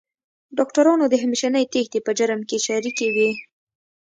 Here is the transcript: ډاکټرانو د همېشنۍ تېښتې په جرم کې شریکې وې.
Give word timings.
ډاکټرانو 0.57 1.05
د 1.09 1.15
همېشنۍ 1.23 1.63
تېښتې 1.73 1.99
په 2.05 2.11
جرم 2.19 2.41
کې 2.49 2.57
شریکې 2.67 3.07
وې. 3.15 3.29